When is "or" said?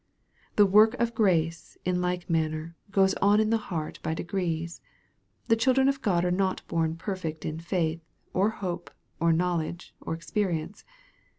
8.33-8.49, 9.19-9.31, 10.01-10.15